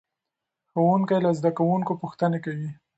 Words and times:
ښوونکی 0.71 1.17
له 1.25 1.31
زده 1.37 1.51
کوونکو 1.57 1.93
پوښتنې 2.01 2.39
کوي. 2.45 2.69